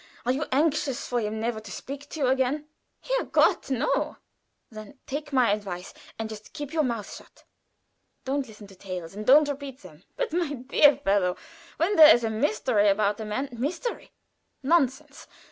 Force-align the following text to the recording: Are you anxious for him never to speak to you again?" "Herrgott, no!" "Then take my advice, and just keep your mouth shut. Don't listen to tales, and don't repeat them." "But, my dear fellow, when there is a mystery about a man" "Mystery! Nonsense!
Are 0.25 0.31
you 0.31 0.45
anxious 0.51 1.07
for 1.07 1.19
him 1.19 1.39
never 1.39 1.59
to 1.59 1.69
speak 1.71 2.09
to 2.09 2.19
you 2.21 2.25
again?" 2.27 2.65
"Herrgott, 3.03 3.69
no!" 3.69 4.17
"Then 4.71 4.97
take 5.05 5.31
my 5.31 5.51
advice, 5.51 5.93
and 6.17 6.27
just 6.27 6.53
keep 6.53 6.73
your 6.73 6.81
mouth 6.81 7.15
shut. 7.17 7.43
Don't 8.25 8.47
listen 8.47 8.65
to 8.65 8.75
tales, 8.75 9.13
and 9.13 9.27
don't 9.27 9.47
repeat 9.47 9.81
them." 9.81 10.01
"But, 10.15 10.33
my 10.33 10.53
dear 10.53 10.97
fellow, 10.97 11.37
when 11.77 11.97
there 11.97 12.15
is 12.15 12.23
a 12.23 12.31
mystery 12.31 12.89
about 12.89 13.19
a 13.19 13.25
man" 13.25 13.49
"Mystery! 13.59 14.11
Nonsense! 14.63 15.27